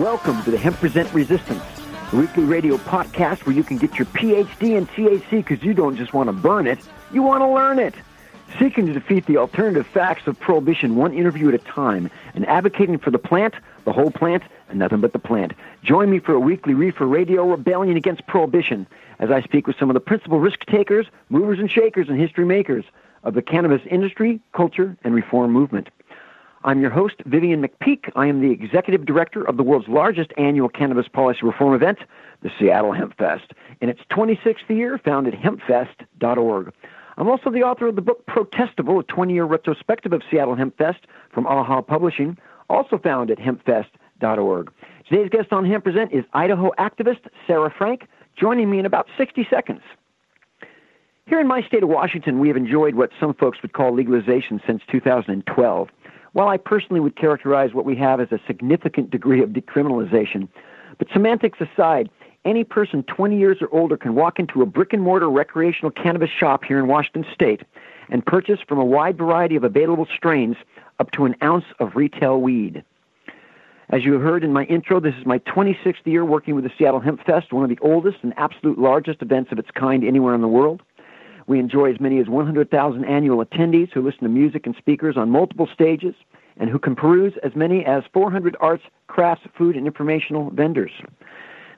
[0.00, 1.62] Welcome to the Hemp Present Resistance,
[2.10, 5.94] a weekly radio podcast where you can get your PhD in THC because you don't
[5.94, 6.78] just want to burn it,
[7.12, 7.92] you want to learn it.
[8.58, 12.96] Seeking to defeat the alternative facts of prohibition one interview at a time and advocating
[12.96, 13.52] for the plant,
[13.84, 15.52] the whole plant, and nothing but the plant.
[15.82, 18.86] Join me for a weekly reefer radio rebellion against prohibition
[19.18, 22.46] as I speak with some of the principal risk takers, movers and shakers, and history
[22.46, 22.86] makers
[23.22, 25.90] of the cannabis industry, culture, and reform movement.
[26.62, 28.10] I'm your host, Vivian McPeak.
[28.16, 32.00] I am the executive director of the world's largest annual cannabis policy reform event,
[32.42, 36.72] the Seattle Hemp Fest, in its 26th year, founded at hempfest.org.
[37.16, 40.76] I'm also the author of the book Protestival, a 20 year retrospective of Seattle Hemp
[40.76, 42.36] Fest from AHA Publishing,
[42.68, 44.70] also found at hempfest.org.
[45.08, 48.06] Today's guest on Hemp Present is Idaho activist Sarah Frank,
[48.38, 49.80] joining me in about 60 seconds.
[51.24, 54.60] Here in my state of Washington, we have enjoyed what some folks would call legalization
[54.66, 55.88] since 2012.
[56.32, 60.48] While I personally would characterize what we have as a significant degree of decriminalization,
[60.98, 62.08] but semantics aside,
[62.44, 66.30] any person 20 years or older can walk into a brick and mortar recreational cannabis
[66.30, 67.62] shop here in Washington state
[68.08, 70.56] and purchase from a wide variety of available strains
[70.98, 72.84] up to an ounce of retail weed.
[73.90, 77.00] As you heard in my intro, this is my 26th year working with the Seattle
[77.00, 80.42] Hemp Fest, one of the oldest and absolute largest events of its kind anywhere in
[80.42, 80.80] the world.
[81.50, 85.30] We enjoy as many as 100,000 annual attendees who listen to music and speakers on
[85.30, 86.14] multiple stages
[86.56, 90.92] and who can peruse as many as 400 arts, crafts, food, and informational vendors.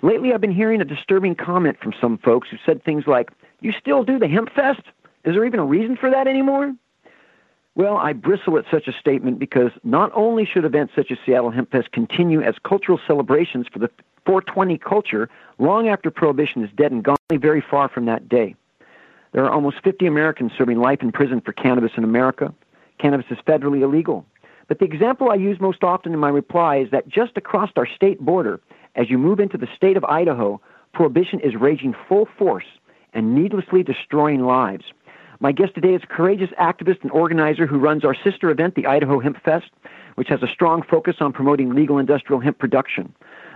[0.03, 3.31] Lately, I've been hearing a disturbing comment from some folks who said things like,
[3.63, 4.83] You still do the Hemp Fest?
[5.25, 6.75] Is there even a reason for that anymore?
[7.75, 11.51] Well, I bristle at such a statement because not only should events such as Seattle
[11.51, 13.89] Hemp Fest continue as cultural celebrations for the
[14.27, 18.55] 420 culture long after Prohibition is dead and gone, very far from that day.
[19.33, 22.55] There are almost 50 Americans serving life in prison for cannabis in America.
[22.99, 24.27] Cannabis is federally illegal.
[24.69, 27.87] But the example I use most often in my reply is that just across our
[27.87, 28.61] state border,
[28.95, 30.61] as you move into the state of Idaho,
[30.93, 32.67] prohibition is raging full force
[33.15, 34.85] and needlessly destroying lives.
[35.41, 38.87] My guest today is a courageous activist and organizer who runs our sister event, the
[38.87, 39.71] Idaho Hemp Fest,
[40.15, 43.13] which has a strong focus on promoting legal industrial hemp production.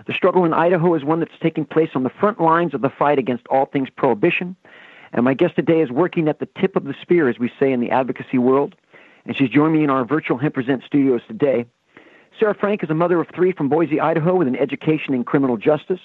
[0.06, 2.90] The struggle in Idaho is one that's taking place on the front lines of the
[2.90, 4.56] fight against all things prohibition,
[5.12, 7.72] and my guest today is working at the tip of the spear, as we say
[7.72, 8.74] in the advocacy world.
[9.24, 11.66] And she's joined me in our virtual Hemp Present studios today.
[12.38, 15.56] Sarah Frank is a mother of three from Boise, Idaho, with an education in criminal
[15.56, 16.00] justice.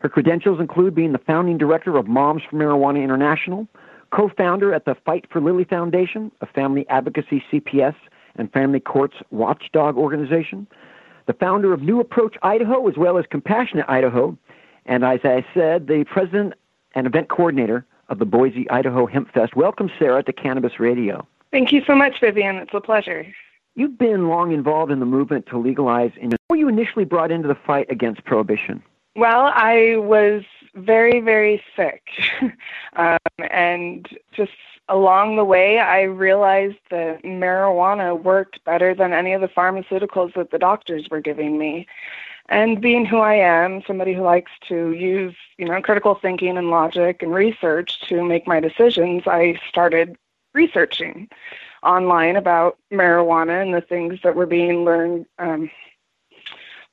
[0.00, 3.66] Her credentials include being the founding director of Moms for Marijuana International,
[4.10, 7.94] co founder at the Fight for Lily Foundation, a family advocacy CPS
[8.36, 10.66] and family courts watchdog organization,
[11.26, 14.36] the founder of New Approach Idaho, as well as Compassionate Idaho,
[14.86, 16.54] and as I said, the president
[16.94, 19.54] and event coordinator of the Boise, Idaho Hemp Fest.
[19.56, 21.26] Welcome, Sarah, to Cannabis Radio.
[21.50, 22.56] Thank you so much, Vivian.
[22.56, 23.26] It's a pleasure.
[23.74, 26.10] You've been long involved in the movement to legalize.
[26.20, 28.82] In- How were you initially brought into the fight against prohibition?
[29.14, 30.42] Well, I was
[30.74, 32.02] very, very sick.
[32.96, 33.18] um,
[33.50, 34.52] and just
[34.88, 40.50] along the way, I realized that marijuana worked better than any of the pharmaceuticals that
[40.50, 41.86] the doctors were giving me.
[42.48, 46.70] And being who I am, somebody who likes to use, you know, critical thinking and
[46.70, 50.16] logic and research to make my decisions, I started
[50.54, 51.28] researching
[51.82, 55.70] online about marijuana and the things that were being learned um,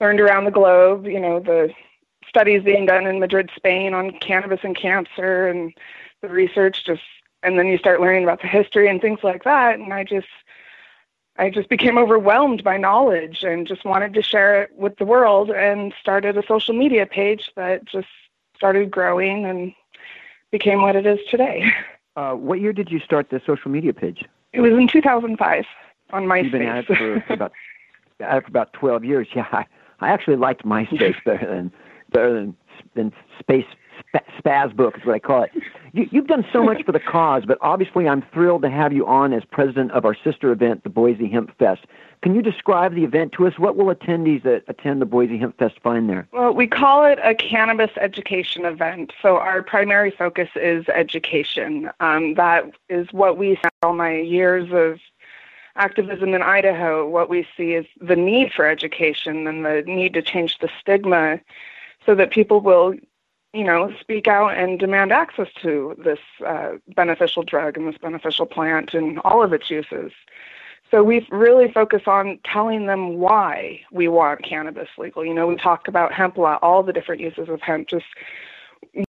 [0.02, 1.06] learned around the globe.
[1.06, 1.74] You know, the
[2.28, 5.74] studies being done in Madrid, Spain, on cannabis and cancer, and
[6.22, 7.01] the research just,
[7.44, 9.80] and then you start learning about the history and things like that.
[9.80, 10.28] And I just
[11.38, 15.50] I just became overwhelmed by knowledge and just wanted to share it with the world
[15.52, 18.08] and started a social media page that just
[18.56, 19.74] started growing and
[20.52, 21.72] became what it is today.
[22.16, 24.24] Uh, what year did you start the social media page?
[24.54, 25.66] It was in 2005
[26.12, 26.44] on MySpace.
[26.44, 27.52] You've been at it for, about
[28.22, 29.28] at it for about 12 years.
[29.36, 29.66] Yeah, I,
[30.00, 31.72] I actually liked MySpace better than
[32.12, 32.56] better than
[32.94, 33.66] than Space
[34.39, 35.51] spaz book is what I call it.
[35.94, 39.06] You, you've done so much for the cause, but obviously I'm thrilled to have you
[39.06, 41.85] on as president of our sister event, the Boise Hemp Fest.
[42.21, 43.57] Can you describe the event to us?
[43.59, 46.27] What will attendees that attend the Boise Hemp Fest find there?
[46.31, 49.13] Well, we call it a cannabis education event.
[49.21, 51.89] So our primary focus is education.
[52.00, 55.00] Um, that is what we all my years of
[55.75, 57.07] activism in Idaho.
[57.07, 61.39] What we see is the need for education and the need to change the stigma
[62.06, 62.95] so that people will
[63.56, 68.46] you know, speak out and demand access to this uh, beneficial drug and this beneficial
[68.46, 70.12] plant and all of its uses.
[70.92, 75.25] So we really focus on telling them why we want cannabis legal.
[75.25, 77.88] You know, we talk about hemp law, all the different uses of hemp.
[77.88, 78.06] Just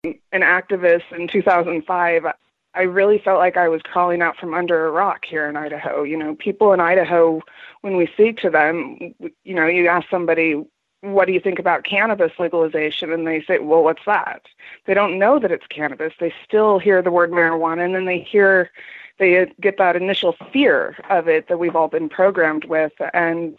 [0.03, 2.25] an activist in 2005,
[2.73, 6.03] I really felt like I was crawling out from under a rock here in Idaho.
[6.03, 7.41] You know, people in Idaho,
[7.81, 8.97] when we speak to them,
[9.43, 10.63] you know, you ask somebody,
[11.01, 13.11] what do you think about cannabis legalization?
[13.11, 14.47] And they say, well, what's that?
[14.85, 16.13] They don't know that it's cannabis.
[16.19, 18.71] They still hear the word marijuana and then they hear,
[19.17, 22.93] they get that initial fear of it that we've all been programmed with.
[23.13, 23.57] And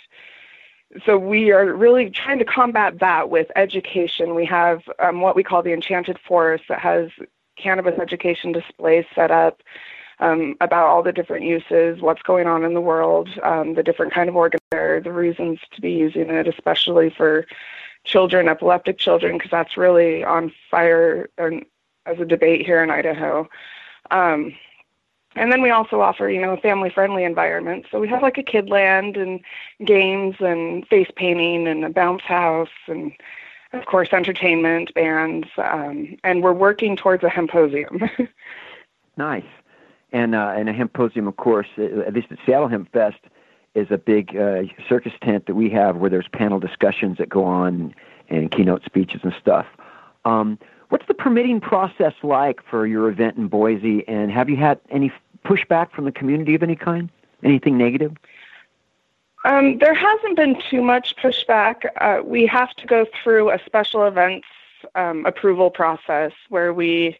[1.04, 4.34] so we are really trying to combat that with education.
[4.34, 7.10] We have um, what we call the Enchanted Forest that has
[7.56, 9.62] cannabis education displays set up
[10.22, 14.14] um, about all the different uses, what's going on in the world, um, the different
[14.14, 17.44] kind of organ the reasons to be using it, especially for
[18.04, 21.28] children, epileptic children, because that's really on fire
[22.06, 23.48] as a debate here in Idaho.
[24.10, 24.54] Um,
[25.34, 27.86] and then we also offer, you know, a family-friendly environment.
[27.90, 29.40] So we have like a kid land and
[29.84, 33.12] games and face painting and a bounce house and,
[33.72, 38.08] of course, entertainment, bands, um, and we're working towards a hemposium.
[39.16, 39.44] nice
[40.12, 43.19] and uh, and a hemposium, of course, at least at Seattle Hemp Fest,
[43.75, 47.44] is a big uh, circus tent that we have where there's panel discussions that go
[47.44, 47.94] on
[48.29, 49.67] and keynote speeches and stuff.
[50.25, 50.59] Um,
[50.91, 55.12] what's the permitting process like for your event in Boise, and have you had any
[55.44, 57.11] pushback from the community of any kind?
[57.43, 58.17] Anything negative?
[59.44, 61.87] Um, there hasn't been too much pushback.
[62.00, 64.47] Uh, we have to go through a special events
[64.94, 67.19] um, approval process where we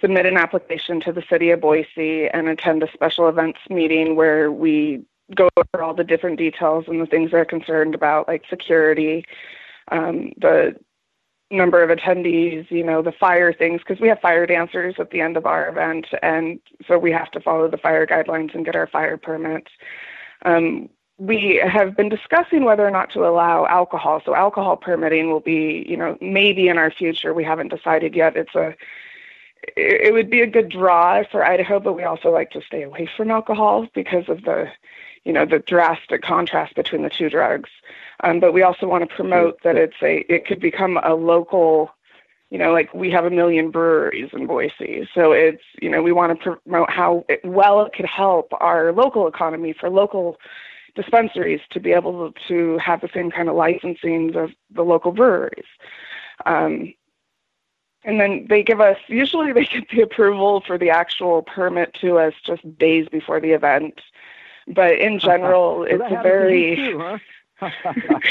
[0.00, 4.50] submit an application to the city of Boise and attend a special events meeting where
[4.52, 5.04] we
[5.34, 9.24] go over all the different details and the things they're concerned about, like security,
[9.90, 10.74] um, the
[11.50, 15.20] number of attendees, you know, the fire things, because we have fire dancers at the
[15.20, 18.76] end of our event, and so we have to follow the fire guidelines and get
[18.76, 19.70] our fire permits.
[20.44, 24.22] Um, we have been discussing whether or not to allow alcohol.
[24.24, 27.34] So alcohol permitting will be, you know, maybe in our future.
[27.34, 28.36] We haven't decided yet.
[28.36, 28.76] It's a
[29.76, 33.08] it would be a good draw for Idaho, but we also like to stay away
[33.16, 34.70] from alcohol because of the,
[35.24, 37.70] you know, the drastic contrast between the two drugs.
[38.24, 41.90] Um, but we also want to promote that it's a, it could become a local,
[42.50, 46.12] you know, like we have a million breweries in Boise, so it's, you know, we
[46.12, 50.36] want to promote how it, well it could help our local economy for local
[50.94, 55.66] dispensaries to be able to have the same kind of licensing of the local breweries.
[56.46, 56.94] Um,
[58.08, 62.18] and then they give us usually they get the approval for the actual permit to
[62.18, 64.00] us just days before the event.
[64.66, 67.18] But in general it's a very too, huh?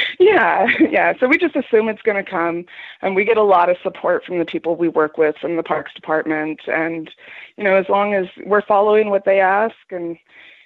[0.20, 1.14] yeah yeah.
[1.20, 2.66] So we just assume it's going to come
[3.04, 5.64] and we get a lot of support from the people we work with from the
[5.64, 6.62] parks department.
[6.68, 7.12] And
[7.56, 10.18] you know as long as we're following what they ask and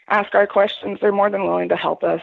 [0.08, 2.22] ask our questions they're more than willing to help us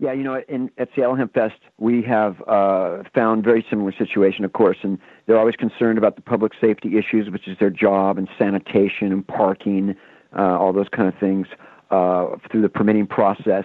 [0.00, 4.46] yeah, you know, in, at Seattle Hemp Fest, we have uh, found very similar situation,
[4.46, 8.16] of course, and they're always concerned about the public safety issues, which is their job,
[8.16, 9.94] and sanitation and parking,
[10.36, 11.48] uh, all those kind of things
[11.90, 13.64] uh, through the permitting process.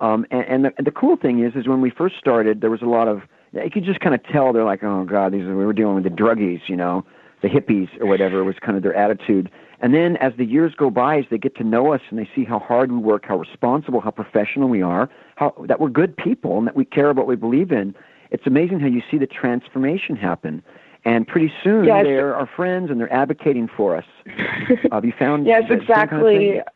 [0.00, 2.70] Um, and and the, and the cool thing is, is when we first started, there
[2.70, 5.42] was a lot of you could just kind of tell they're like, oh god, these
[5.42, 7.04] are, we were dealing with the druggies, you know,
[7.42, 9.50] the hippies or whatever was kind of their attitude.
[9.80, 12.28] And then as the years go by, as they get to know us and they
[12.34, 16.16] see how hard we work, how responsible, how professional we are, how that we're good
[16.16, 17.94] people and that we care about what we believe in,
[18.30, 20.62] it's amazing how you see the transformation happen.
[21.04, 22.04] And pretty soon yes.
[22.04, 24.04] they're our friends and they're advocating for us.
[24.92, 25.46] Have you found?
[25.46, 26.48] yes, exactly.
[26.48, 26.66] Kind of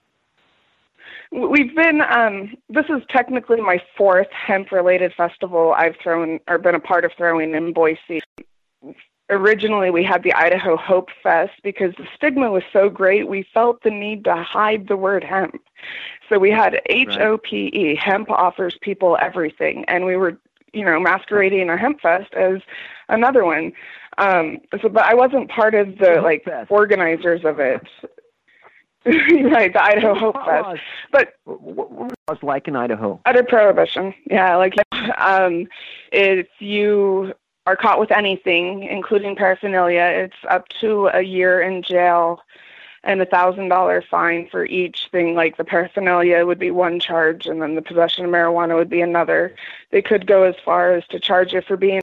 [1.50, 2.02] We've been.
[2.02, 7.12] Um, this is technically my fourth hemp-related festival I've thrown or been a part of
[7.16, 8.20] throwing in Boise
[9.30, 13.82] originally we had the Idaho Hope Fest because the stigma was so great, we felt
[13.82, 15.60] the need to hide the word hemp.
[16.28, 19.84] So we had H O P E, hemp offers people everything.
[19.86, 20.38] And we were,
[20.72, 22.60] you know, masquerading our hemp fest as
[23.08, 23.72] another one.
[24.18, 26.70] Um, so, but I wasn't part of the like fest.
[26.70, 27.86] organizers of it.
[29.04, 30.80] right, the Idaho Hope Fest.
[31.10, 33.20] But what was like in Idaho?
[33.26, 34.14] Utter prohibition.
[34.30, 34.76] Yeah, like
[35.18, 35.66] um,
[36.12, 37.34] if you
[37.66, 42.40] are caught with anything, including paraphernalia, it's up to a year in jail
[43.04, 45.34] and a thousand dollar fine for each thing.
[45.34, 49.00] Like the paraphernalia would be one charge, and then the possession of marijuana would be
[49.00, 49.54] another.
[49.90, 52.00] They could go as far as to charge you for being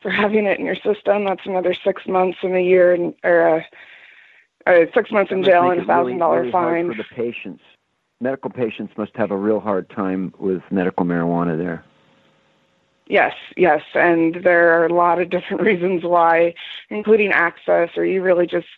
[0.00, 1.24] for having it in your system.
[1.24, 3.62] That's another six months and a year, and or uh,
[4.66, 6.88] uh, six months in jail and a thousand dollar really fine.
[6.88, 7.62] for the patients,
[8.20, 11.84] medical patients must have a real hard time with medical marijuana there.
[13.08, 16.54] Yes, yes, and there are a lot of different reasons why,
[16.90, 18.68] including access, or you really just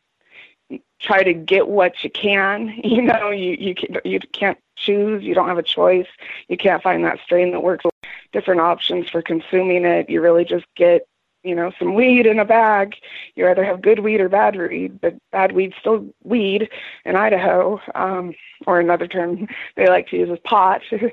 [1.00, 2.68] try to get what you can.
[2.84, 5.22] You know, you you you can't choose.
[5.22, 6.06] You don't have a choice.
[6.49, 7.84] You can't find that strain that works.
[8.32, 10.08] Different options for consuming it.
[10.08, 11.06] You really just get
[11.42, 12.94] you know some weed in a bag.
[13.34, 16.68] You either have good weed or bad weed, but bad weed's still weed
[17.04, 18.34] in Idaho, um,
[18.66, 20.82] or another term they like to use is pot.
[20.92, 21.10] you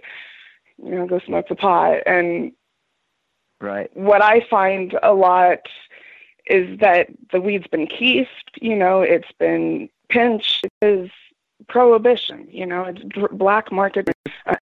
[0.77, 2.51] know, go smoke the pot, and
[3.59, 3.89] Right.
[3.95, 5.67] What I find a lot
[6.49, 11.09] is that the weed's been keefed, you know, it's been pinched, is
[11.67, 14.09] prohibition, you know, it's black market.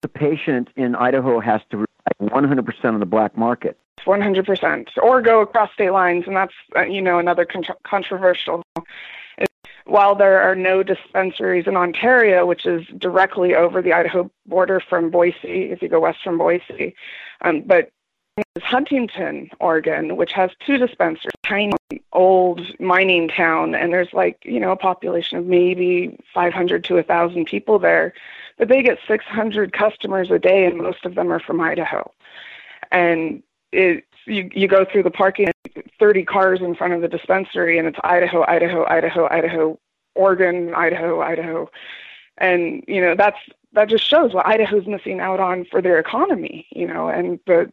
[0.03, 1.87] the patient in Idaho has to rely
[2.21, 3.79] 100% on the black market.
[4.07, 7.47] 100%, or go across state lines, and that's, uh, you know, another
[7.85, 8.63] controversial.
[9.85, 15.11] While there are no dispensaries in Ontario, which is directly over the Idaho border from
[15.11, 16.95] Boise, if you go west from Boise,
[17.41, 17.91] um, but
[18.57, 21.73] is Huntington, Oregon, which has two dispensaries, tiny
[22.13, 27.45] old mining town, and there's like, you know, a population of maybe 500 to 1,000
[27.47, 28.13] people there.
[28.57, 32.11] But they get 600 customers a day, and most of them are from Idaho.
[32.91, 33.43] And
[33.73, 35.51] it, you, you go through the parking,
[35.99, 39.79] 30 cars in front of the dispensary, and it's Idaho, Idaho, Idaho, Idaho,
[40.15, 41.71] Oregon, Idaho, Idaho.
[42.39, 43.39] And, you know, that's
[43.73, 47.71] that just shows what Idaho's missing out on for their economy, you know, and the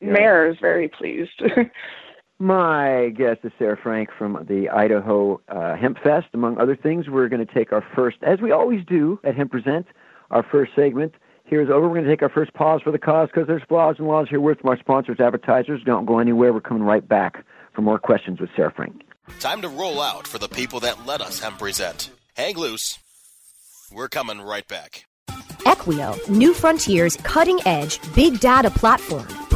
[0.00, 0.12] yeah.
[0.12, 1.42] mayor is very pleased.
[2.40, 6.28] My guest is Sarah Frank from the Idaho uh, Hemp Fest.
[6.34, 9.50] Among other things, we're going to take our first, as we always do at Hemp
[9.50, 9.86] Present,
[10.30, 11.14] our first segment.
[11.44, 11.88] Here's over.
[11.88, 14.28] We're going to take our first pause for the cause because there's flaws and laws
[14.28, 15.80] here with our sponsors, advertisers.
[15.84, 16.52] Don't go anywhere.
[16.52, 19.02] We're coming right back for more questions with Sarah Frank.
[19.40, 22.10] Time to roll out for the people that let us Hemp Present.
[22.36, 22.98] Hang loose.
[23.90, 25.06] We're coming right back.
[25.64, 29.26] Equio, New Frontier's cutting edge big data platform,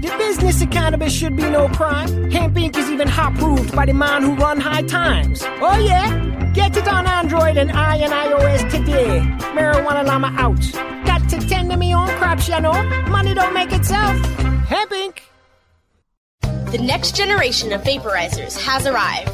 [0.00, 2.30] The business of cannabis should be no crime.
[2.30, 2.74] Hemp Inc.
[2.74, 5.42] is even hot proved by the man who run high times.
[5.60, 6.52] Oh yeah?
[6.54, 9.20] Get it on Android and I and iOS today.
[9.52, 11.04] Marijuana Llama out.
[11.04, 12.82] Got to tend to me own crops, you know.
[13.10, 14.18] Money don't make itself.
[14.66, 15.18] Hemp Inc.
[16.72, 19.28] The next generation of vaporizers has arrived.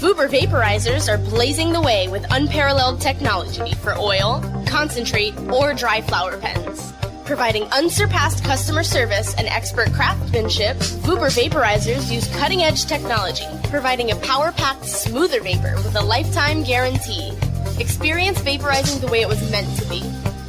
[0.00, 6.36] Vuber vaporizers are blazing the way with unparalleled technology for oil, concentrate, or dry flower
[6.36, 6.89] pens.
[7.30, 14.16] Providing unsurpassed customer service and expert craftsmanship, Vuber vaporizers use cutting edge technology, providing a
[14.16, 17.30] power packed, smoother vapor with a lifetime guarantee.
[17.78, 20.00] Experience vaporizing the way it was meant to be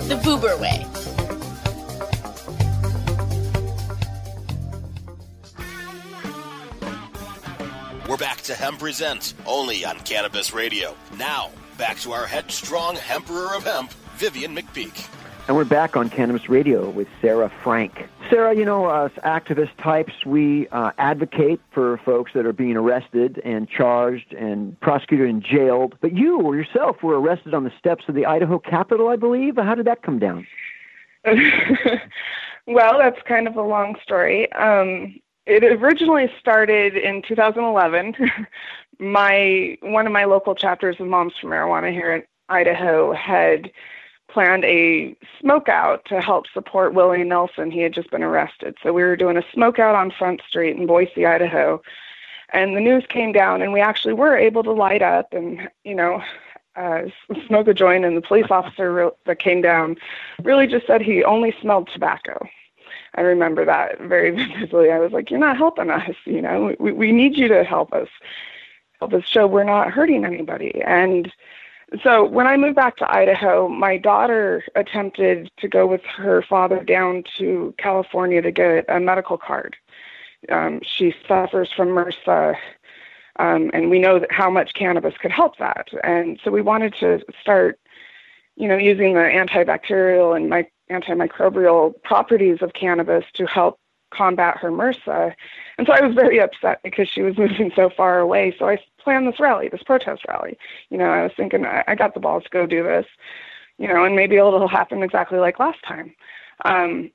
[0.07, 0.83] the Vuber way.
[8.09, 10.95] We're back to Hemp Present, only on Cannabis Radio.
[11.15, 15.20] Now, back to our headstrong Emperor of Hemp, Vivian McPeak.
[15.48, 18.07] And we're back on Cannabis Radio with Sarah Frank.
[18.29, 23.41] Sarah, you know, us activist types, we uh, advocate for folks that are being arrested
[23.43, 25.95] and charged and prosecuted and jailed.
[26.00, 29.57] But you or yourself were arrested on the steps of the Idaho Capitol, I believe.
[29.57, 30.48] How did that come down?
[31.25, 34.51] well, that's kind of a long story.
[34.53, 38.15] Um, it originally started in 2011.
[39.00, 43.71] my one of my local chapters of Moms for Marijuana here in Idaho had
[44.31, 47.71] planned a smoke out to help support Willie Nelson.
[47.71, 48.77] He had just been arrested.
[48.81, 51.81] So we were doing a smoke out on Front Street in Boise, Idaho.
[52.53, 55.95] And the news came down, and we actually were able to light up and, you
[55.95, 56.21] know,
[56.75, 57.03] uh,
[57.47, 58.05] smoke a joint.
[58.05, 59.97] And the police officer re- that came down
[60.43, 62.47] really just said he only smelled tobacco.
[63.15, 64.91] I remember that very vividly.
[64.91, 66.15] I was like, "You're not helping us.
[66.25, 68.07] You know, we we need you to help us,
[69.00, 71.31] help us show we're not hurting anybody." And
[72.03, 76.83] so when I moved back to Idaho, my daughter attempted to go with her father
[76.83, 79.75] down to California to get a medical card.
[80.50, 82.55] Um, she suffers from MRSA,
[83.39, 85.89] um, and we know how much cannabis could help that.
[86.03, 87.77] And so we wanted to start,
[88.55, 93.79] you know, using the antibacterial and my, antimicrobial properties of cannabis to help
[94.13, 95.33] combat her MRSA.
[95.77, 98.55] And so I was very upset because she was moving so far away.
[98.57, 100.58] So I planned this rally, this protest rally.
[100.89, 103.05] You know, I was thinking I, I got the balls to go do this,
[103.77, 106.13] you know, and maybe it'll happen exactly like last time.
[106.65, 107.12] Um,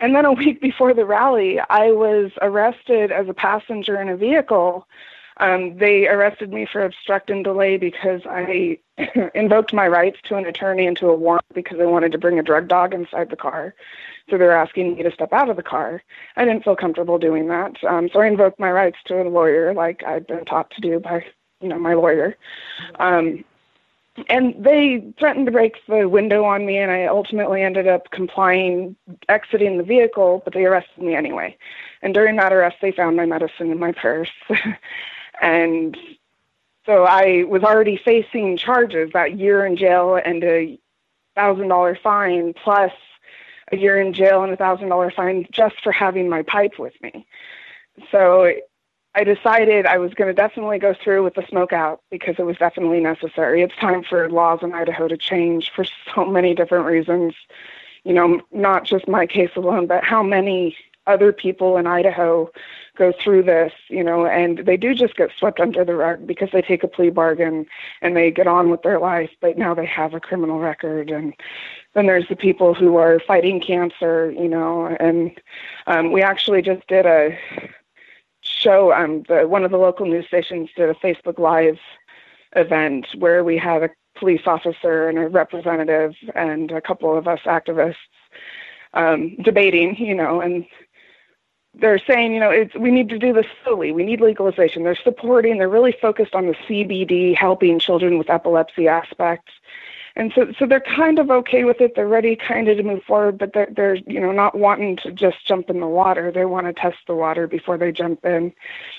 [0.00, 4.16] and then a week before the rally, I was arrested as a passenger in a
[4.16, 4.86] vehicle.
[5.40, 8.78] Um, they arrested me for obstruct and delay because I
[9.34, 12.38] invoked my rights to an attorney and to a warrant because I wanted to bring
[12.38, 13.74] a drug dog inside the car.
[14.28, 16.02] So they're asking me to step out of the car.
[16.36, 17.82] I didn't feel comfortable doing that.
[17.84, 21.00] Um, so I invoked my rights to a lawyer, like I'd been taught to do
[21.00, 21.24] by,
[21.62, 22.36] you know, my lawyer.
[22.96, 23.42] Um,
[24.28, 28.94] and they threatened to break the window on me, and I ultimately ended up complying,
[29.30, 31.56] exiting the vehicle, but they arrested me anyway.
[32.02, 34.28] And during that arrest, they found my medicine in my purse.
[35.40, 35.96] and
[36.86, 40.78] so I was already facing charges that year in jail and a
[41.34, 42.92] thousand dollar fine plus
[43.72, 46.94] a year in jail and a thousand dollar fine just for having my pipe with
[47.02, 47.26] me.
[48.10, 48.52] So
[49.14, 52.44] I decided I was going to definitely go through with the smoke out because it
[52.44, 53.62] was definitely necessary.
[53.62, 57.34] It's time for laws in Idaho to change for so many different reasons.
[58.04, 62.50] You know, not just my case alone, but how many other people in Idaho
[62.96, 66.50] go through this, you know, and they do just get swept under the rug because
[66.52, 67.66] they take a plea bargain
[68.02, 71.10] and they get on with their life, but now they have a criminal record.
[71.10, 71.34] And
[71.94, 75.32] then there's the people who are fighting cancer, you know, and
[75.86, 77.36] um, we actually just did a
[78.42, 78.92] show.
[78.92, 81.78] Um, the, one of the local news stations did a Facebook Live
[82.56, 87.40] event where we had a police officer and a representative and a couple of us
[87.46, 87.96] activists
[88.94, 90.66] um, debating, you know, and
[91.74, 93.92] they're saying, you know, it's we need to do this slowly.
[93.92, 94.82] We need legalization.
[94.82, 95.58] They're supporting.
[95.58, 99.48] They're really focused on the CBD helping children with epilepsy aspect,
[100.16, 101.94] and so so they're kind of okay with it.
[101.94, 105.12] They're ready, kind of to move forward, but they're they're you know not wanting to
[105.12, 106.32] just jump in the water.
[106.32, 108.52] They want to test the water before they jump in.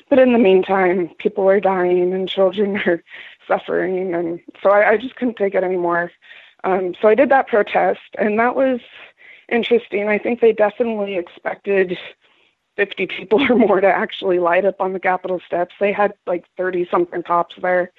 [0.09, 3.03] But in the meantime, people are dying and children are
[3.47, 6.11] suffering, and so I, I just couldn't take it anymore.
[6.63, 8.79] Um, so I did that protest, and that was
[9.49, 10.07] interesting.
[10.07, 11.97] I think they definitely expected
[12.77, 15.75] 50 people or more to actually light up on the Capitol steps.
[15.79, 17.91] They had like 30 something cops there.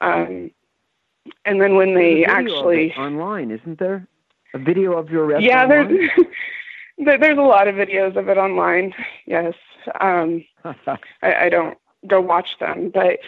[0.00, 0.50] Um,
[1.44, 4.06] and then when they actually online, isn't there
[4.54, 5.42] a video of your arrest?
[5.42, 6.10] Yeah, online?
[6.98, 8.94] there's there's a lot of videos of it online.
[9.26, 9.54] Yes,
[10.00, 13.18] um, I, I don't go watch them, but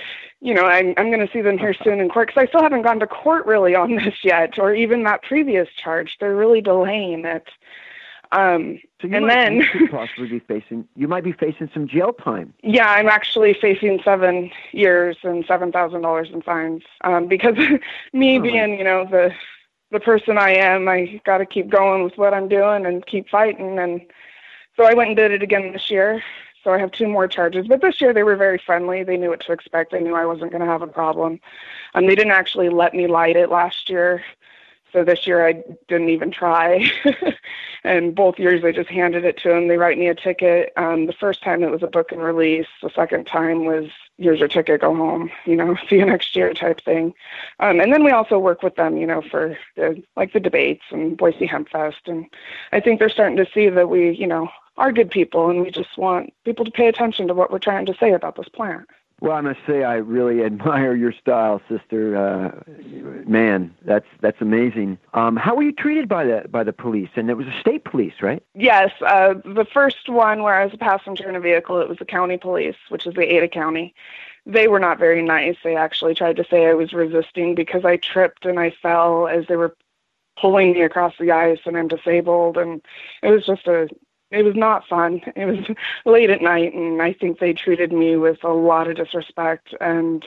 [0.41, 2.63] you know I'm I'm going to see them here soon in court because I still
[2.63, 6.17] haven't gone to court really on this yet, or even that previous charge.
[6.21, 7.49] They're really delaying it.
[8.31, 11.89] Um, so and might, then you could possibly be facing you might be facing some
[11.89, 12.53] jail time.
[12.63, 17.57] Yeah, I'm actually facing seven years and seven thousand dollars in fines um, because
[18.13, 19.33] me oh, being you know the
[19.91, 23.29] the person I am, I got to keep going with what I'm doing and keep
[23.29, 23.79] fighting.
[23.79, 24.01] And
[24.77, 26.23] so I went and did it again this year.
[26.63, 27.67] So I have two more charges.
[27.67, 29.03] But this year they were very friendly.
[29.03, 29.93] They knew what to expect.
[29.93, 31.41] They knew I wasn't going to have a problem.
[31.95, 34.23] And um, they didn't actually let me light it last year.
[34.93, 36.91] So this year I didn't even try.
[37.85, 39.69] and both years I just handed it to them.
[39.69, 40.73] They write me a ticket.
[40.77, 42.67] Um, the first time it was a book and release.
[42.83, 45.31] The second time was here's your ticket, go home.
[45.47, 47.15] You know, see you next year type thing.
[47.59, 50.85] Um, and then we also work with them, you know, for the, like the debates
[50.91, 52.03] and Boise Hemp Fest.
[52.07, 52.27] And
[52.73, 55.71] I think they're starting to see that we, you know, are good people and we
[55.71, 58.87] just want people to pay attention to what we're trying to say about this plant.
[59.21, 62.17] Well, I must say I really admire your style, sister.
[62.17, 62.63] Uh,
[63.27, 64.99] man, that's that's amazing.
[65.15, 67.11] Um, how were you treated by the by the police?
[67.17, 68.43] And it was a state police, right?
[68.55, 71.99] Yes, uh, the first one where I was a passenger in a vehicle, it was
[71.99, 73.95] the county police, which is the Ada County.
[74.47, 75.57] They were not very nice.
[75.63, 79.47] They actually tried to say I was resisting because I tripped and I fell as
[79.47, 79.77] they were
[80.41, 82.81] pulling me across the ice and I'm disabled and
[83.23, 83.89] it was just a
[84.31, 85.21] it was not fun.
[85.37, 88.97] It was late at night, and I think they treated me with a lot of
[88.97, 90.25] disrespect and,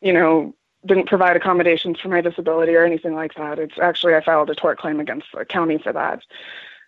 [0.00, 0.54] you know,
[0.86, 3.58] didn't provide accommodations for my disability or anything like that.
[3.58, 6.20] It's actually, I filed a tort claim against the county for that.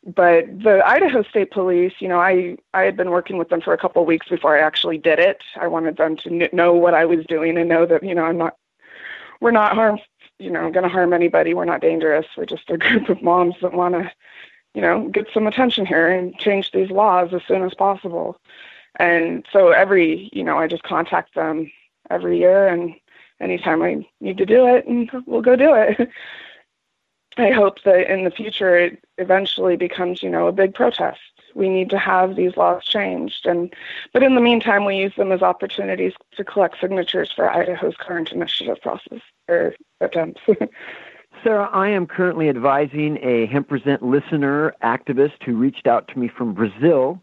[0.04, 3.72] But the Idaho State Police, you know, I, I had been working with them for
[3.72, 5.42] a couple of weeks before I actually did it.
[5.60, 8.38] I wanted them to know what I was doing and know that, you know, I'm
[8.38, 8.56] not,
[9.40, 9.98] we're not harm,
[10.38, 11.54] you know, going to harm anybody.
[11.54, 12.26] We're not dangerous.
[12.36, 14.12] We're just a group of moms that want to
[14.76, 18.38] you know, get some attention here and change these laws as soon as possible.
[18.96, 21.72] And so every, you know, I just contact them
[22.10, 22.94] every year and
[23.40, 26.10] anytime I need to do it and we'll go do it.
[27.38, 31.20] I hope that in the future it eventually becomes, you know, a big protest.
[31.54, 33.72] We need to have these laws changed and
[34.12, 38.30] but in the meantime we use them as opportunities to collect signatures for Idaho's current
[38.30, 40.42] initiative process or attempts.
[41.42, 46.54] Sarah, I am currently advising a Hempresent listener activist who reached out to me from
[46.54, 47.20] Brazil,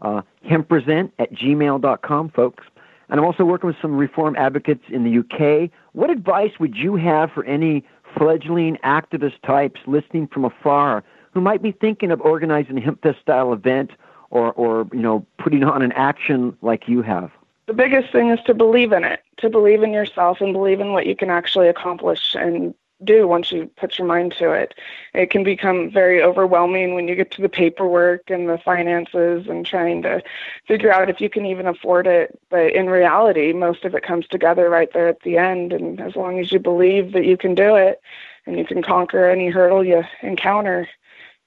[0.00, 2.64] uh, hempresent at gmail.com, folks.
[3.08, 5.70] And I'm also working with some reform advocates in the UK.
[5.92, 7.84] What advice would you have for any
[8.16, 13.52] fledgling activist types listening from afar who might be thinking of organizing a HempFest style
[13.52, 13.90] event
[14.30, 17.30] or, or, you know, putting on an action like you have?
[17.66, 20.92] The biggest thing is to believe in it, to believe in yourself and believe in
[20.92, 24.74] what you can actually accomplish and do once you put your mind to it.
[25.14, 29.64] It can become very overwhelming when you get to the paperwork and the finances and
[29.64, 30.22] trying to
[30.66, 32.38] figure out if you can even afford it.
[32.50, 35.72] But in reality, most of it comes together right there at the end.
[35.72, 38.00] And as long as you believe that you can do it
[38.46, 40.88] and you can conquer any hurdle you encounter,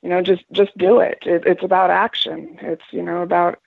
[0.01, 1.19] you know, just just do it.
[1.25, 2.57] it it's about action.
[2.61, 3.59] It's you know about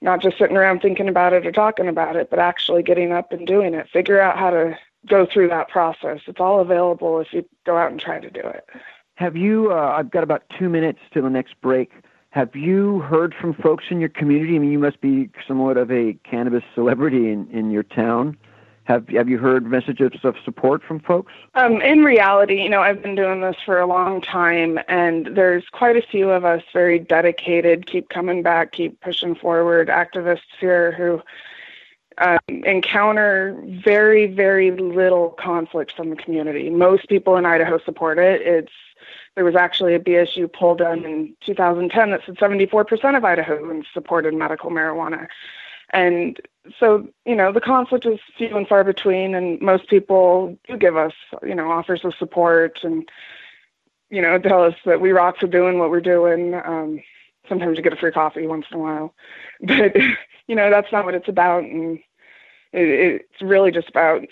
[0.00, 3.32] not just sitting around thinking about it or talking about it, but actually getting up
[3.32, 3.88] and doing it.
[3.88, 6.20] Figure out how to go through that process.
[6.26, 8.66] It's all available if you go out and try to do it.
[9.14, 9.72] Have you?
[9.72, 11.90] Uh, I've got about two minutes to the next break.
[12.30, 14.56] Have you heard from folks in your community?
[14.56, 18.36] I mean, you must be somewhat of a cannabis celebrity in, in your town.
[18.84, 21.32] Have Have you heard messages of support from folks?
[21.54, 25.64] Um, in reality, you know, I've been doing this for a long time, and there's
[25.72, 30.92] quite a few of us very dedicated, keep coming back, keep pushing forward activists here
[30.92, 31.20] who
[32.20, 36.70] um, encounter very, very little conflict from the community.
[36.70, 38.42] Most people in Idaho support it.
[38.42, 38.72] It's
[39.34, 44.34] there was actually a BSU poll done in 2010 that said 74% of Idahoans supported
[44.34, 45.28] medical marijuana.
[45.90, 46.40] And
[46.78, 50.96] so, you know, the conflict is few and far between, and most people do give
[50.96, 53.08] us, you know, offers of support and,
[54.10, 56.54] you know, tell us that we rock for doing what we're doing.
[56.54, 57.00] Um,
[57.48, 59.14] sometimes you get a free coffee once in a while,
[59.60, 59.96] but,
[60.48, 61.62] you know, that's not what it's about.
[61.62, 62.00] And
[62.72, 62.88] it,
[63.30, 64.24] it's really just about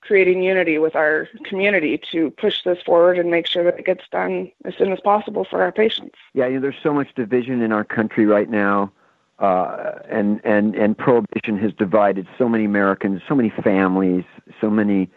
[0.00, 4.04] creating unity with our community to push this forward and make sure that it gets
[4.12, 6.16] done as soon as possible for our patients.
[6.34, 8.92] Yeah, you know, there's so much division in our country right now,
[9.38, 14.24] uh, and and and prohibition has divided so many Americans, so many families,
[14.60, 15.08] so many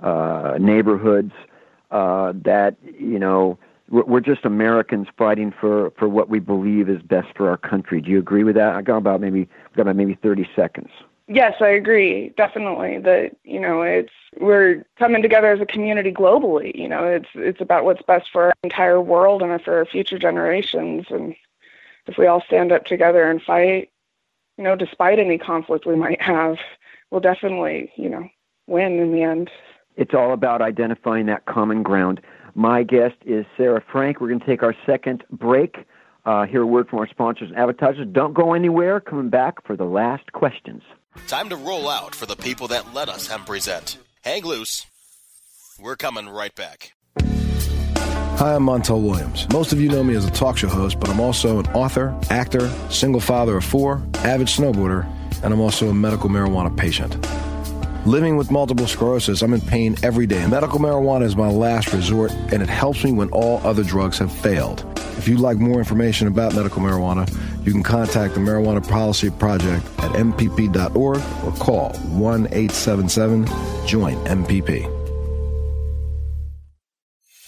[0.00, 1.32] uh, neighborhoods
[1.90, 3.58] uh, that you know
[3.90, 8.00] we're just Americans fighting for, for what we believe is best for our country.
[8.00, 8.74] Do you agree with that?
[8.74, 10.88] I got about maybe got about maybe 30 seconds.
[11.26, 12.34] Yes, I agree.
[12.36, 16.74] Definitely that you know it's we're coming together as a community globally.
[16.74, 20.18] You know, it's it's about what's best for our entire world and for our future
[20.18, 21.06] generations.
[21.08, 21.34] And
[22.06, 23.90] if we all stand up together and fight,
[24.58, 26.58] you know, despite any conflict we might have,
[27.10, 28.28] we'll definitely you know
[28.66, 29.50] win in the end.
[29.96, 32.20] It's all about identifying that common ground.
[32.54, 34.20] My guest is Sarah Frank.
[34.20, 35.86] We're going to take our second break.
[36.26, 38.06] Uh, hear a word from our sponsors and advertisers.
[38.12, 39.00] Don't go anywhere.
[39.00, 40.82] Coming back for the last questions.
[41.28, 43.98] Time to roll out for the people that let us hemp present.
[44.22, 44.84] Hang loose.
[45.80, 46.92] We're coming right back.
[47.18, 49.48] Hi, I'm Montel Williams.
[49.50, 52.18] Most of you know me as a talk show host, but I'm also an author,
[52.30, 55.06] actor, single father of four, avid snowboarder,
[55.42, 57.16] and I'm also a medical marijuana patient.
[58.06, 60.46] Living with multiple sclerosis, I'm in pain every day.
[60.46, 64.32] Medical marijuana is my last resort, and it helps me when all other drugs have
[64.32, 64.84] failed.
[65.16, 67.26] If you'd like more information about medical marijuana,
[67.64, 73.46] you can contact the Marijuana Policy Project at MPP.org or call 1 877
[73.86, 75.04] JOIN MPP.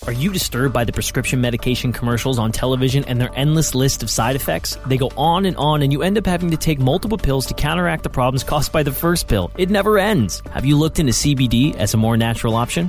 [0.06, 4.10] Are you disturbed by the prescription medication commercials on television and their endless list of
[4.10, 4.78] side effects?
[4.86, 7.54] They go on and on, and you end up having to take multiple pills to
[7.54, 9.50] counteract the problems caused by the first pill.
[9.58, 10.42] It never ends.
[10.52, 12.88] Have you looked into CBD as a more natural option?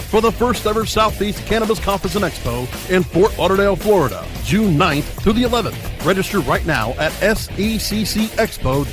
[0.11, 5.03] for the first ever Southeast Cannabis Conference and Expo in Fort Lauderdale, Florida, June 9th
[5.03, 6.05] through the 11th.
[6.05, 8.83] Register right now at seccexpo.com.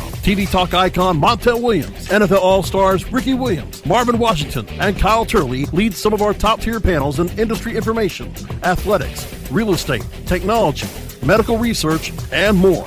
[0.00, 5.92] TV Talk icon Montel Williams, NFL All-Stars Ricky Williams, Marvin Washington, and Kyle Turley lead
[5.92, 10.86] some of our top-tier panels in industry information, athletics, real estate, technology,
[11.26, 12.86] medical research, and more.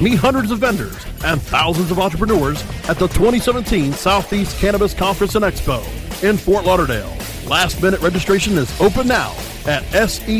[0.00, 5.44] Meet hundreds of vendors and thousands of entrepreneurs at the 2017 Southeast Cannabis Conference and
[5.44, 5.82] Expo
[6.22, 7.16] in Fort Lauderdale.
[7.46, 9.30] Last minute registration is open now
[9.66, 10.36] at seccexpo.com.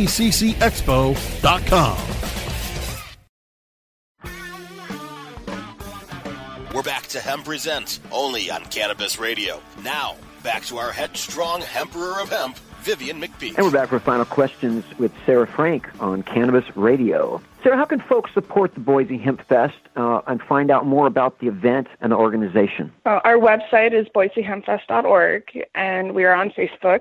[6.76, 9.62] We're back to Hemp Present, only on Cannabis Radio.
[9.82, 13.56] Now, back to our headstrong Emperor of Hemp, Vivian McPeak.
[13.56, 17.42] And we're back for final questions with Sarah Frank on Cannabis Radio.
[17.64, 21.40] Sarah, how can folks support the Boise Hemp Fest uh, and find out more about
[21.40, 22.92] the event and the organization?
[23.04, 27.00] Uh, our website is boisehempfest.org, and we are on Facebook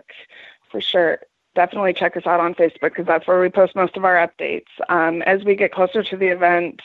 [0.72, 1.20] for sure.
[1.54, 4.66] Definitely check us out on Facebook because that's where we post most of our updates.
[4.90, 6.82] Um, as we get closer to the event,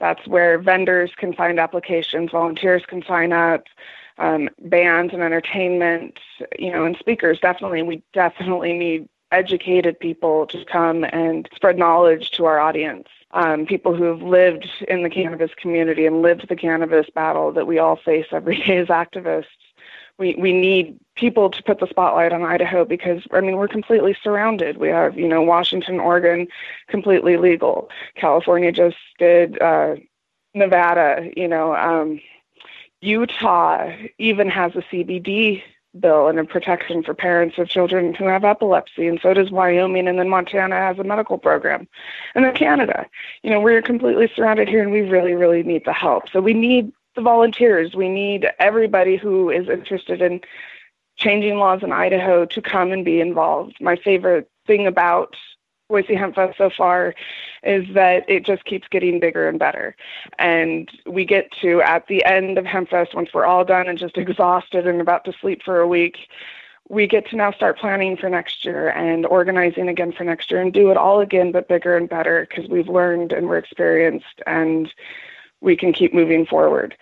[0.00, 3.64] that's where vendors can find applications, volunteers can sign up,
[4.18, 6.18] um, bands and entertainment,
[6.58, 7.38] you know, and speakers.
[7.40, 13.08] Definitely, we definitely need educated people to come and spread knowledge to our audience.
[13.32, 17.66] Um, people who have lived in the cannabis community and lived the cannabis battle that
[17.66, 19.46] we all face every day as activists.
[20.18, 24.16] We, we need people to put the spotlight on Idaho because I mean we're completely
[24.20, 24.78] surrounded.
[24.78, 26.48] We have you know Washington, Oregon,
[26.88, 27.90] completely legal.
[28.16, 29.60] California just did.
[29.60, 29.96] Uh,
[30.54, 32.20] Nevada, you know, um,
[33.00, 35.62] Utah even has a CBD
[35.98, 40.06] bill and a protection for parents of children who have epilepsy, and so does Wyoming,
[40.06, 41.88] and then Montana has a medical program,
[42.34, 43.06] and then Canada.
[43.42, 46.28] You know, we're completely surrounded here, and we really, really need the help.
[46.30, 47.94] So we need the volunteers.
[47.94, 50.40] We need everybody who is interested in
[51.16, 53.76] changing laws in Idaho to come and be involved.
[53.80, 55.34] My favorite thing about
[55.88, 57.14] Boise Hemp Fest so far
[57.62, 59.96] is that it just keeps getting bigger and better.
[60.38, 63.98] And we get to, at the end of Hemp Fest, once we're all done and
[63.98, 66.28] just exhausted and about to sleep for a week,
[66.90, 70.60] we get to now start planning for next year and organizing again for next year
[70.60, 74.42] and do it all again, but bigger and better because we've learned and we're experienced
[74.46, 74.92] and
[75.62, 76.94] we can keep moving forward.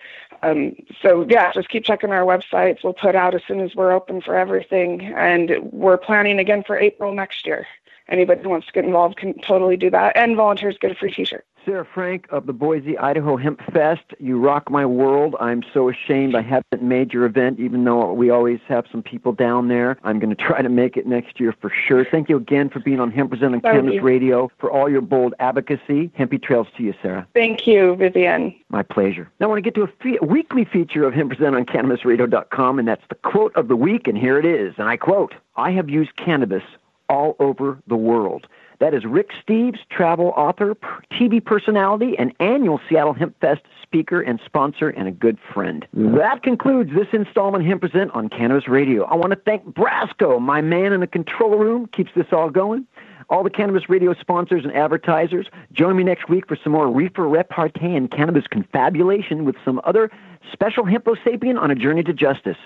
[0.43, 2.83] Um, so yeah, just keep checking our websites.
[2.85, 6.79] We'll put out as soon as we're open for everything, and we're planning again for
[6.79, 7.67] April next year
[8.09, 10.15] anybody who wants to get involved can totally do that.
[10.15, 11.45] And volunteers get a free T-shirt.
[11.67, 14.13] Sarah Frank of the Boise, Idaho Hemp Fest.
[14.19, 15.35] You rock my world.
[15.41, 19.33] I'm so ashamed I haven't made your event, even though we always have some people
[19.33, 19.97] down there.
[20.05, 22.05] I'm going to try to make it next year for sure.
[22.05, 25.33] Thank you again for being on Hemp Present on Cannabis Radio, for all your bold
[25.39, 26.07] advocacy.
[26.17, 27.27] Hempy trails to you, Sarah.
[27.33, 28.55] Thank you, Vivian.
[28.69, 29.29] My pleasure.
[29.41, 32.79] Now I want to get to a, fe- weekly feature of Hemp Present on CannabisRadio.com,
[32.79, 34.73] and that's the quote of the week, and here it is.
[34.77, 36.63] And I quote, I have used cannabis
[37.09, 38.47] all over the world.
[38.79, 40.75] That is Rick Steves, travel author,
[41.11, 45.87] TV personality, and annual Seattle Hemp Fest speaker and sponsor, and a good friend.
[45.93, 49.05] That concludes this installment Hemp Present on Cannabis Radio.
[49.05, 52.85] I want to thank Brasco, my man in the control room, keeps this all going.
[53.29, 55.47] All the Cannabis Radio sponsors and advertisers.
[55.73, 60.09] Join me next week for some more reefer repartee and cannabis confabulation with some other
[60.53, 62.57] special Hempo sapien on a journey to justice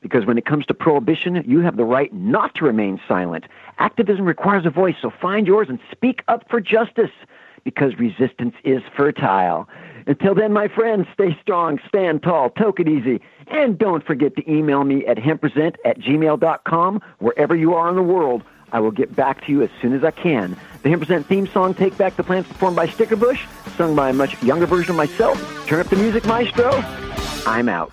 [0.00, 3.44] because when it comes to prohibition, you have the right not to remain silent.
[3.78, 7.10] Activism requires a voice, so find yours and speak up for justice
[7.64, 9.68] because resistance is fertile.
[10.06, 14.50] Until then, my friends, stay strong, stand tall, toke it easy, and don't forget to
[14.50, 17.02] email me at hempresent at gmail.com.
[17.18, 20.04] Wherever you are in the world, I will get back to you as soon as
[20.04, 20.56] I can.
[20.82, 24.40] The Hempresent theme song, Take Back the Plants, performed by Stickerbush, sung by a much
[24.42, 25.66] younger version of myself.
[25.66, 26.70] Turn up the music, maestro.
[27.46, 27.92] I'm out.